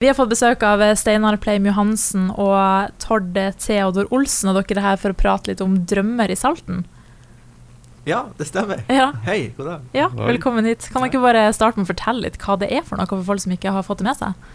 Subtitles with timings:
[0.00, 4.86] Vi har fått besøk av Steinar Pleim Johansen og Tord Theodor Olsen, og dere er
[4.86, 6.86] her for å prate litt om drømmer i Salten.
[8.08, 8.80] Ja, det stemmer.
[8.88, 9.10] Ja.
[9.26, 9.84] Hei, god dag.
[9.92, 10.88] Ja, velkommen hit.
[10.88, 13.44] Kan dere bare starte med å fortelle litt hva det er for noe for folk
[13.44, 14.48] som ikke har fått det med seg?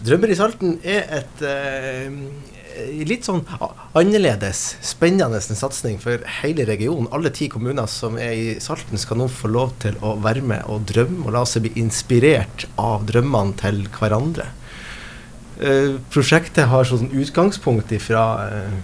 [0.00, 2.18] Drømmer i Salten er et eh,
[3.04, 3.44] litt sånn
[3.92, 7.12] annerledes, spennende satsing for hele regionen.
[7.12, 10.64] Alle ti kommuner som er i Salten skal nå få lov til å være med
[10.72, 14.54] og drømme, og la seg bli inspirert av drømmene til hverandre.
[15.56, 18.74] Eh, prosjektet har sånn utgangspunkt fra eh,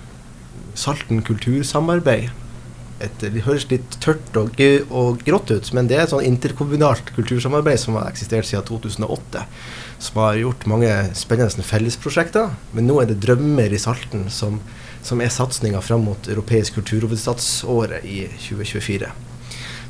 [0.72, 2.30] Salten kultursamarbeid.
[3.02, 4.56] Et, det høres litt tørt og,
[4.88, 9.42] og, grått ut, men det er et sånn interkommunalt kultursamarbeid som har eksistert siden 2008.
[10.00, 12.54] Som har gjort mange spennende fellesprosjekter.
[12.72, 14.62] Men nå er det Drømmer i Salten som,
[15.04, 19.10] som er satsinga fram mot europeisk kulturhovedstadsåret i 2024.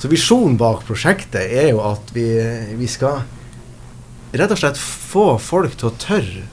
[0.03, 2.27] Så visjonen bak prosjektet er jo at vi,
[2.81, 3.23] vi skal
[4.35, 6.49] rett og slett få folk til å tørre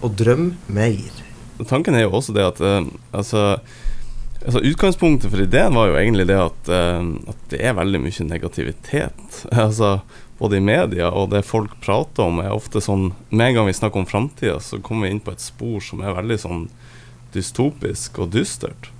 [0.00, 1.24] å drøm mer.
[1.66, 3.58] Tanken er jo også det at uh, altså,
[4.44, 8.28] altså, Utgangspunktet for ideen var jo egentlig det at, uh, at det er veldig mye
[8.28, 9.40] negativitet.
[9.66, 9.98] altså
[10.38, 13.74] både i media og det folk prater om, er ofte sånn Med en gang vi
[13.74, 16.68] snakker om framtida, så kommer vi inn på et spor som er veldig sånn
[17.34, 18.92] dystopisk og dystert.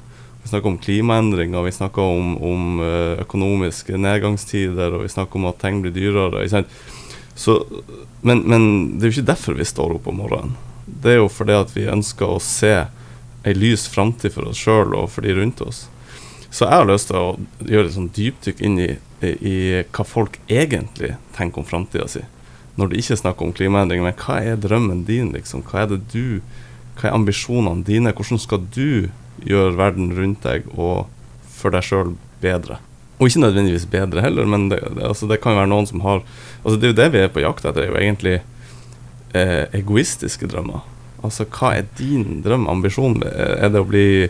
[0.43, 5.47] Vi snakker om klimaendringer, vi snakker om, om uh, økonomiske nedgangstider, og vi snakker om
[5.49, 6.45] at ting blir dyrere.
[7.39, 7.61] Så,
[8.27, 8.65] men, men
[8.99, 10.57] det er jo ikke derfor vi står opp om morgenen
[11.03, 12.75] det er jo fordi at vi ønsker å se
[13.47, 15.87] ei lys framtid for oss sjøl og for de rundt oss.
[16.51, 17.37] Så jeg har lyst til å
[17.69, 18.89] gjøre et sånn dypdykk inn i,
[19.21, 19.57] i, i,
[19.93, 22.25] hva folk egentlig tenker om framtida si.
[22.79, 25.65] Når det ikke snakker om klimaendringer, men hva er drømmen din, liksom?
[25.67, 26.41] Hva er det du
[26.99, 28.11] Hva er ambisjonene dine?
[28.11, 29.11] Hvordan skal du
[29.47, 31.07] gjøre verden rundt deg og
[31.47, 32.81] for deg sjøl bedre?
[33.19, 36.03] Og ikke nødvendigvis bedre heller, men det, det, altså det kan jo være noen som
[36.03, 36.25] har
[36.65, 38.41] Altså Det er jo det vi er på jakt etter, er jo egentlig
[39.37, 40.85] eh, egoistiske drømmer.
[41.25, 43.19] Altså, hva er din drøm, ambisjon?
[43.27, 44.29] Er det å bli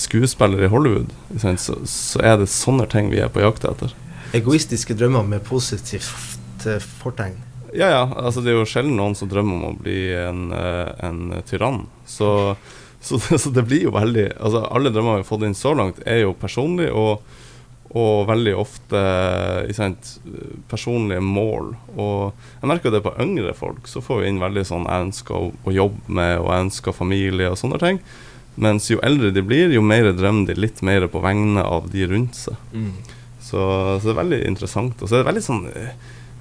[0.00, 1.12] skuespiller i Hollywood?
[1.36, 3.92] Så, så, er det sånne ting vi er på jakt etter.
[4.36, 7.36] Egoistiske drømmer med positivt eh, fortegn?
[7.74, 8.04] Ja, ja.
[8.16, 11.84] Altså, det er jo sjelden noen som drømmer om å bli en, eh, en tyrann.
[12.08, 12.30] Så,
[13.02, 16.00] så, så, det blir jo veldig Altså, alle drømmer vi har fått inn så langt,
[16.06, 16.94] er jo personlige.
[16.94, 17.20] og
[17.90, 19.00] og veldig ofte
[19.74, 20.12] sant,
[20.70, 21.72] personlige mål.
[21.96, 22.30] Og
[22.60, 25.72] jeg merker det på yngre folk, så får vi inn veldig sånn jeg ønsker å,
[25.74, 27.98] jobbe med, og jeg ønsker familie og sånne ting.
[28.60, 32.06] Mens jo eldre de blir, jo mer drømmer de litt mer på vegne av de
[32.10, 32.62] rundt seg.
[32.70, 32.94] Mm.
[33.40, 35.02] Så, så, det er veldig interessant.
[35.02, 35.68] Og så er det veldig sånn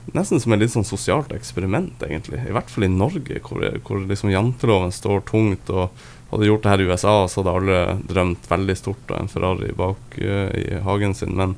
[0.09, 2.39] Nesten som et litt sånn sosialt eksperiment, egentlig.
[2.41, 5.69] I hvert fall i Norge, hvor, hvor liksom janteloven står tungt.
[5.69, 5.93] og
[6.29, 7.79] hadde gjort det her i USA, så hadde alle
[8.09, 11.33] drømt veldig stort av en Ferrari bak uh, i hagen sin.
[11.37, 11.55] Men,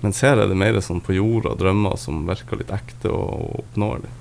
[0.00, 4.14] mens her er det mer sånn på jorda drømmer som virker litt ekte og, oppnåelige.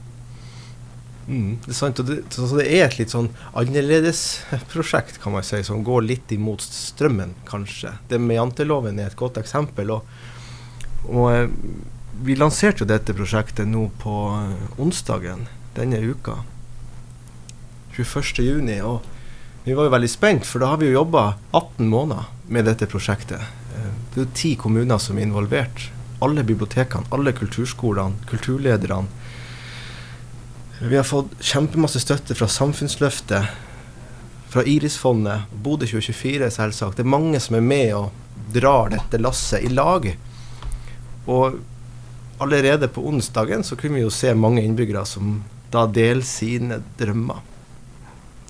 [1.27, 3.27] Mm, det er sant, og det, så det er et litt sånn
[3.59, 4.21] annerledes
[4.71, 7.97] prosjekt, kan man si, som går litt imot strømmen, kanskje.
[8.07, 9.91] Det med janteloven er et godt eksempel.
[9.97, 10.07] Og,
[11.11, 11.49] og eh,
[12.23, 16.39] vi lanserte jo dette prosjektet nå på eh, onsdagen denne uka.
[17.97, 18.43] 21.
[18.45, 19.03] juni, og
[19.67, 22.87] vi var jo veldig spent, for da har vi jo jobba 18 måneder med dette
[22.87, 23.41] prosjektet.
[23.75, 25.89] Eh, det er jo ti kommuner som er involvert.
[26.23, 29.11] Alle bibliotekene, alle kulturskolene, kulturlederne.
[30.79, 33.49] Vi har fått kjempemasse støtte fra Samfunnsløftet,
[34.47, 37.01] fra Irisfondet, Bodø 2024 selvsagt.
[37.01, 40.07] Det er mange som er med og drar dette lasset i lag.
[41.27, 41.59] Og
[42.39, 45.41] allerede på onsdagen så kunne vi jo se mange innbyggere som
[45.75, 47.43] da deler sine drømmer.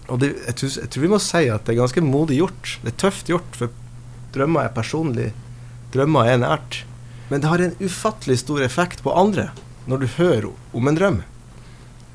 [0.08, 2.76] Og det, jeg, tror, jeg, tror, vi må si at det er ganske modig gjort.
[2.84, 3.74] Det er tøft gjort, for
[4.36, 5.32] drømmer er personlig.
[5.96, 6.84] Drømmer er nært.
[7.28, 9.50] Men det har en ufattelig stor effekt på andre
[9.88, 11.20] når du hører om en drøm.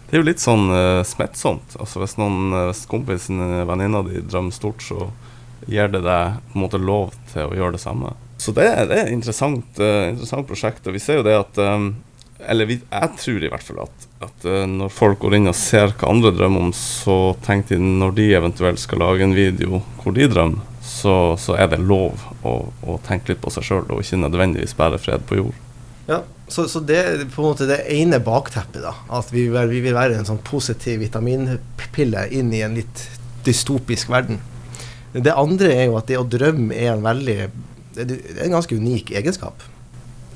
[0.08, 1.76] Det er jo litt sånn uh, smittsomt.
[1.80, 5.08] Altså Hvis noen uh, kompisen eller venninna di drømmer stort, så
[5.64, 8.12] gir det deg på en måte lov til å gjøre det samme.
[8.36, 10.84] Så det, det er et interessant, uh, interessant prosjekt.
[10.84, 11.94] Og vi ser jo det at um,
[12.50, 15.94] Eller jeg tror i hvert fall at at uh, når folk går inn og ser
[15.98, 20.14] hva andre drømmer om, så tenker de når de eventuelt skal lage en video hvor
[20.16, 24.02] de drømmer, så, så er det lov å, å, tenke litt på seg sjøl, og
[24.02, 25.58] ikke nødvendigvis bære fred på jord.
[26.08, 28.94] Ja, så, så, det er på en måte det ene bakteppet, da.
[29.14, 33.06] At vi, vi vil være en sånn positiv vitaminpille inn i en litt
[33.46, 34.42] dystopisk verden.
[35.12, 37.34] Det andre er jo at det å drømme er en veldig
[37.92, 39.60] Det er en ganske unik egenskap.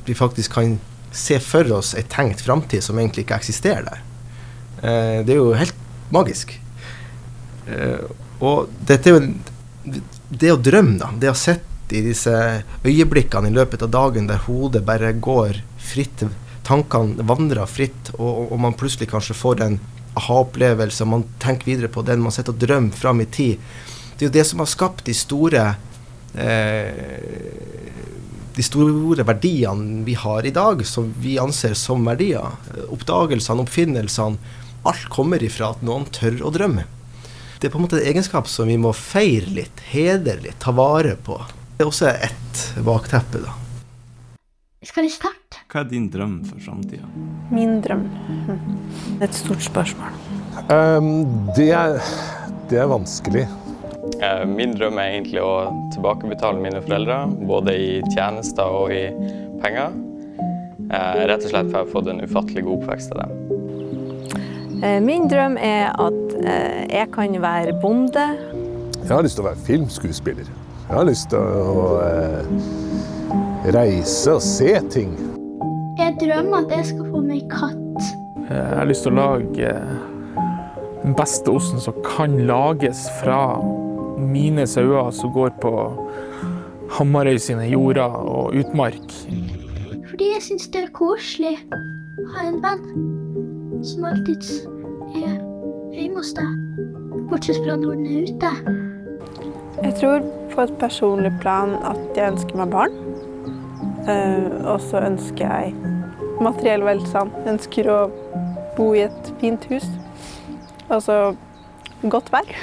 [0.05, 0.75] Vi faktisk kan
[1.17, 4.03] se for oss ei tenkt framtid som egentlig ikke eksisterer der.
[4.83, 5.77] Eh, det er jo helt
[6.15, 6.53] magisk.
[7.67, 8.03] Eh,
[8.41, 9.29] og dette er jo
[10.27, 12.33] Det å drømme, da, det å sitte i disse
[12.83, 16.25] øyeblikkene i løpet av dagen der hodet bare går fritt,
[16.67, 19.77] tankene vandrer fritt, og, og man plutselig kanskje får en
[20.19, 23.63] aha-opplevelse, og man tenker videre på den man sitter og drømmer fram i tid.
[24.17, 25.63] Det er jo det som har skapt de store
[26.35, 27.23] eh,
[28.56, 32.56] de store verdiene vi har i dag, som vi anser som verdier.
[32.88, 34.55] Oppdagelsene, oppfinnelsene.
[34.87, 36.87] Alt kommer ifra at noen tør å drømme.
[37.61, 40.73] Det er på en måte en egenskap som vi må feire litt, hedre litt, ta
[40.76, 41.37] vare på.
[41.76, 43.53] Det er også ett bakteppe, da.
[44.87, 45.64] Skal vi starte?
[45.73, 47.08] Hva er din drøm for framtida?
[47.50, 48.06] Min drøm
[48.47, 48.61] hm.
[49.25, 50.14] Et stort spørsmål.
[50.70, 51.26] Um,
[51.56, 51.99] det, er,
[52.70, 53.44] det er vanskelig.
[54.23, 57.19] Eh, min drøm er egentlig å tilbakebetale mine foreldre,
[57.49, 59.05] både i tjenester og i
[59.61, 59.93] penger.
[60.89, 63.35] Eh, rett og slett for å har fått en ufattelig god oppvekst av dem.
[64.81, 66.23] Eh, min drøm er at
[66.93, 68.27] jeg kan være bonde.
[69.03, 70.49] Jeg har lyst til å være filmskuespiller.
[70.87, 72.01] Jeg har lyst til å
[73.75, 75.17] reise og se ting.
[75.99, 78.13] Jeg drømmer at jeg skal få meg katt.
[78.47, 79.73] Jeg har lyst til å lage
[81.03, 83.57] den beste osten som kan lages fra
[84.17, 85.73] mine sauer som går på
[86.97, 89.13] Hamarøy sine jorder og utmark.
[90.11, 94.47] Fordi jeg syns det er koselig å ha en venn som alltid
[95.17, 95.35] er
[95.97, 96.55] hjemme hos deg,
[97.31, 98.53] bortsett fra når den er ute.
[99.83, 100.25] Jeg tror
[100.55, 102.97] på et personlig plan at jeg ønsker meg barn.
[104.07, 105.75] Uh, og så ønsker jeg
[106.41, 107.35] materiell velstand.
[107.43, 108.01] Jeg ønsker å
[108.77, 109.87] bo i et fint hus.
[110.89, 111.35] Altså
[112.09, 112.57] godt vær.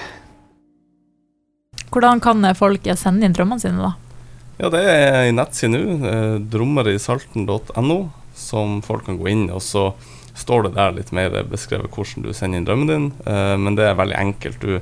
[1.94, 3.94] Hvordan kan folket sende inn drømmene sine, da?
[4.58, 6.10] Ja, det er ei nettside nå,
[6.50, 8.00] drommerisalten.no,
[8.38, 9.92] som folk kan gå inn og så
[10.34, 13.10] står det der litt mer beskrevet hvordan du sender inn drømmen din.
[13.26, 14.64] Eh, men det er veldig enkelt.
[14.64, 14.80] Du,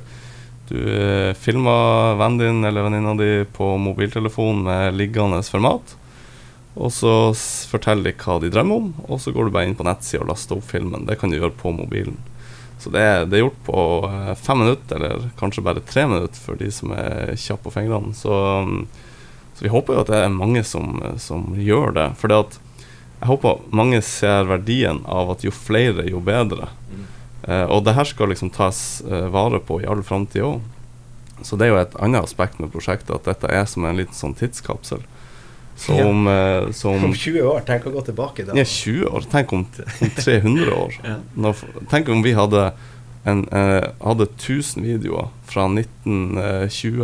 [0.70, 5.96] du eh, filmer vennen din eller venninna di på mobiltelefon med liggende format.
[6.72, 7.14] Og så
[7.68, 10.30] forteller de hva de drømmer om, og så går du bare inn på nettsida og
[10.30, 11.04] laster opp filmen.
[11.08, 12.16] Det kan du gjøre på mobilen.
[12.82, 16.42] Så det er, det er, gjort på eh, fem minutter, eller kanskje bare tre minutter
[16.42, 18.10] for de som er kjappe på fingrene.
[18.18, 18.34] Så,
[19.54, 22.08] så, vi håper jo at det er mange som, som gjør det.
[22.18, 26.72] For jeg håper mange ser verdien av at jo flere, jo bedre.
[26.90, 27.06] Mm.
[27.42, 30.58] Eh, og det her skal liksom tas eh, vare på i all framtid òg.
[31.46, 34.14] Så det er jo et annet aspekt med prosjektet, at dette er som en liten
[34.14, 35.06] sånn tidskapsel.
[35.76, 36.72] Så om, ja.
[36.72, 38.56] som, om, om 20 år, tenk å gå tilbake da.
[38.58, 39.26] Ja, 20 år.
[39.32, 40.98] Tenk om, om 300 år.
[41.08, 41.16] ja.
[41.34, 42.68] Når, tenk om vi hadde,
[43.24, 47.02] en, eh, hadde 1000 videoer fra 1920,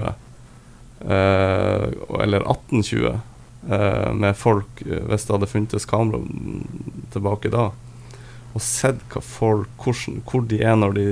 [1.00, 1.88] eh,
[2.20, 3.18] eller 1820,
[3.70, 6.22] eh, med folk, eh, hvis det hadde funtes kamera
[7.14, 7.70] tilbake da,
[8.54, 11.08] og sett hva folk, hvordan, hvor de er når de,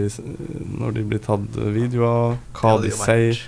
[0.81, 3.43] når de blir tatt videoer, hva de sier.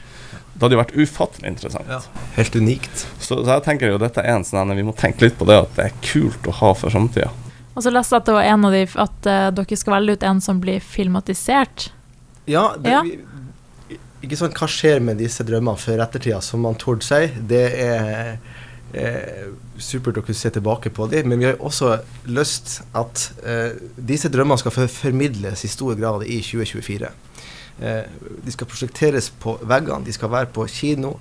[0.59, 1.87] Det hadde jo vært ufattelig interessant.
[1.87, 2.01] Ja,
[2.35, 3.05] helt unikt.
[3.21, 5.61] Så, så, jeg tenker jo dette er en sånn Vi må tenke litt på det
[5.63, 7.31] at det er kult å ha for samtida.
[7.79, 10.19] Og så leste jeg at det var en av de at uh, dere skal velge
[10.19, 11.93] ut en som blir filmatisert.
[12.51, 13.05] Ja, det, ja.
[13.07, 17.31] Vi, ikke sant, Hva skjer med disse drømmene før ettertida, som man Tord sier.
[17.39, 18.35] Det er
[18.99, 19.47] eh,
[19.79, 21.95] supert å kunne se tilbake på dem, men vi har også
[22.27, 27.13] lyst at eh, disse drømmene skal formidles i stor grad i 2024.
[27.81, 28.05] Eh,
[28.45, 31.17] de skal prosjekteres på veggene, de skal være på kino,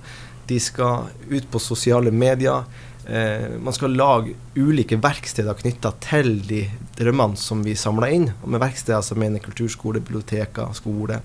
[0.48, 2.64] de skal ut på sosiale medier.
[3.06, 6.64] Eh, man skal lage ulike verksteder knytta til de
[6.98, 8.28] drømmene som vi samler inn.
[8.42, 11.22] Og med verksteder så mener kulturskole, biblioteker, skole.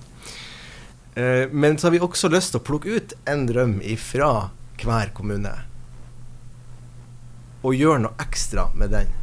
[1.15, 4.49] Eh, men så har vi også lyst til å plukke ut en drøm ifra
[4.83, 5.53] hver kommune.
[7.63, 9.22] Og gjøre noe ekstra med den.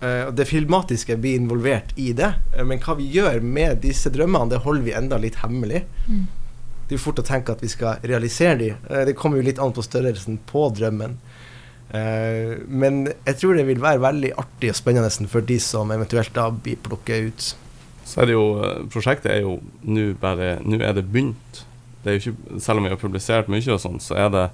[0.00, 4.48] Uh, det filmatiske blir involvert i det, uh, men hva vi gjør med disse drømmene,
[4.48, 5.82] det holder vi enda litt hemmelig.
[6.08, 6.22] Mm.
[6.88, 8.70] Det er fort å tenke at vi skal realisere de.
[8.88, 11.20] Uh, det kommer jo litt an på størrelsen på drømmen.
[12.70, 16.44] men jeg tror det vil være veldig artig og spennende for de som eventuelt da
[16.54, 17.48] blir plukket ut.
[18.06, 18.44] Så er det jo,
[18.94, 21.64] Prosjektet er jo nå bare Nå er det begynt.
[22.04, 24.44] Det er jo ikke, selv om vi har publisert mye, og sånn, så er det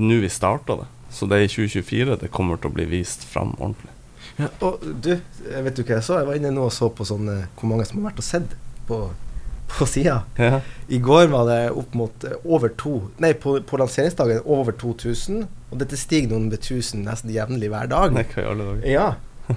[0.00, 0.88] nå vi starta det.
[1.12, 3.92] Så det er i 2024 det kommer til å bli vist fram ordentlig.
[4.38, 5.12] Ja, og du,
[5.44, 6.20] vet du hva jeg så?
[6.20, 8.56] Jeg var inne nå og så på sånne, hvor mange som har vært og sett
[8.88, 9.00] på,
[9.72, 10.18] på sida.
[10.40, 10.60] Ja.
[10.88, 15.46] I går var det opp mot eh, over to Nei, på, på lanseringsdagen over 2000.
[15.70, 18.14] Og dette stiger noen med 1000 nesten jevnlig hver dag.
[18.14, 18.90] Nei, hva i alle dager.
[18.90, 19.08] Ja,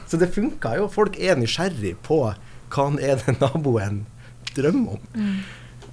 [0.09, 0.89] Så det funka jo.
[0.91, 2.21] Folk er nysgjerrig på
[2.69, 4.03] hva er det naboen
[4.55, 5.07] drømmer om.
[5.15, 5.39] Mm.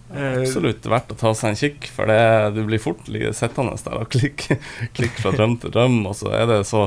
[0.06, 2.20] Uh, Absolutt verdt å ta seg en kikk, for det,
[2.54, 4.60] du blir fort sittende der og klikke
[4.96, 6.86] klikk fra drøm til drøm, og så er det så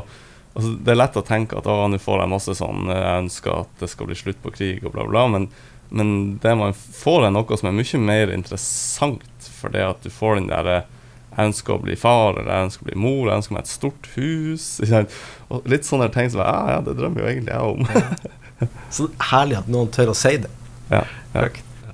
[0.54, 3.82] altså, Det er lett å tenke at nå får jeg masse sånn Jeg ønsker at
[3.82, 5.50] det skal bli slutt på krig og bla, bla, men,
[5.90, 6.14] men
[6.44, 9.52] det man får, er noe som er mye mer interessant.
[9.60, 10.84] For det at du får den derre
[11.30, 13.72] jeg ønsker å bli far, eller jeg ønsker å bli mor, jeg ønsker meg et
[13.72, 14.66] stort hus.
[15.54, 18.70] Og litt sånne ting som ja, ja, det drømmer jo egentlig jeg om.
[18.92, 20.52] Så herlig at noen tør å si det.
[20.90, 21.46] Ja, ja.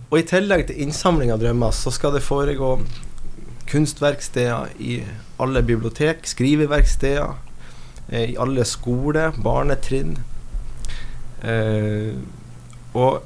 [0.07, 2.77] Og i tillegg til innsamling av drømmer, så skal det foregå
[3.69, 5.00] kunstverksteder i
[5.41, 7.35] alle bibliotek, skriveverksteder,
[8.15, 10.15] eh, i alle skoler, barnetrinn.
[11.43, 12.15] Eh,
[12.95, 13.24] og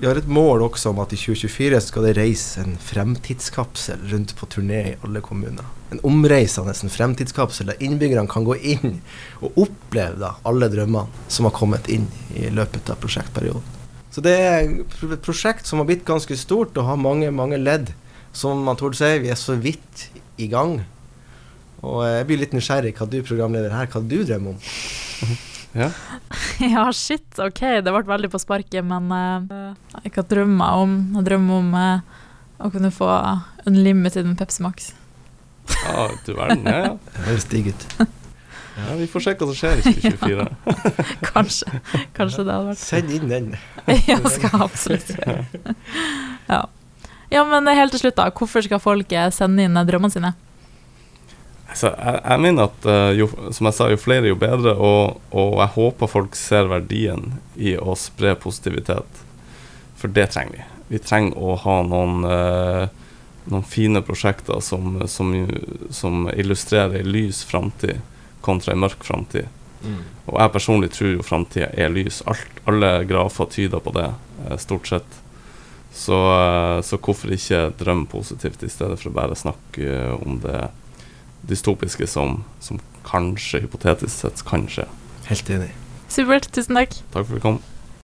[0.00, 4.32] vi har et mål også om at i 2024 skal det reise en fremtidskapsel rundt
[4.38, 5.66] på turné i alle kommuner.
[5.92, 9.02] En omreisende fremtidskapsel der innbyggerne kan gå inn
[9.42, 13.76] og oppleve da alle drømmene som har kommet inn i løpet av prosjektperioden.
[14.10, 17.92] Så det er et prosjekt som har blitt ganske stort og har mange, mange ledd.
[18.32, 20.06] Som man sier, si, vi er så vidt
[20.40, 20.80] i gang.
[21.80, 24.60] Og jeg blir litt nysgjerrig hva du programleder her, hva du drømmer om.
[25.82, 25.90] ja.
[26.60, 31.62] Ja, shit, OK, det ble veldig på sparket, men uh, jeg drømmer om Jeg drømmer
[31.62, 32.24] om uh,
[32.60, 33.08] å kunne få
[33.68, 34.90] unlimited med Pepsi Max.
[35.86, 36.66] Ja, du verden.
[36.68, 36.96] Ja, ja.
[37.14, 37.86] Det høres digg ut.
[38.80, 40.46] Ja, Vi får se hva som skjer i 2024.
[41.30, 41.80] kanskje.
[42.16, 43.48] Kanskje det hadde vært Send inn den.
[44.10, 45.74] ja, skal jeg absolutt gjøre.
[46.52, 46.60] ja.
[47.32, 48.28] ja, men helt til slutt, da.
[48.36, 50.34] Hvorfor skal folk sende inn drømmene sine?
[51.70, 54.74] Altså, jeg, jeg mener at uh, jo, som jeg sa, jo flere, jo bedre.
[54.74, 59.22] Og, og, jeg håper folk ser verdien i å spre positivitet.
[60.00, 60.66] For det trenger vi.
[60.90, 63.22] Vi trenger å ha noen, uh,
[63.52, 65.32] noen fine prosjekter som, som,
[65.94, 68.02] som illustrerer en lys framtid
[68.42, 69.46] kontra en mørk framtid.
[69.84, 70.02] Mm.
[70.26, 72.20] Og jeg personlig tror jo framtida er lys.
[72.28, 74.10] Alt, alle grafer tyder på det,
[74.48, 75.18] uh, stort sett.
[75.90, 76.16] Så,
[76.86, 80.68] så hvorfor ikke drømme positivt i stedet for å bare snakke om det
[81.48, 84.86] dystopiske som, som kanskje hypotetisk sett kan skje.
[85.30, 85.70] Helt enig.
[86.10, 86.50] Supert.
[86.52, 86.96] Tusen takk.
[87.14, 87.60] Takk for at du kom.